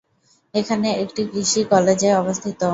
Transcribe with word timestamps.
এখানে 0.53 0.87
একটি 1.03 1.21
কৃষি 1.31 1.61
কলেজ 1.71 2.01
অবস্থিত। 2.21 2.61